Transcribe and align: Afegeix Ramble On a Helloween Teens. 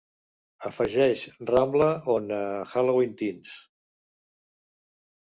Afegeix 0.69 1.25
Ramble 1.49 1.89
On 2.13 2.31
a 2.37 2.39
Helloween 2.71 3.13
Teens. 3.21 3.53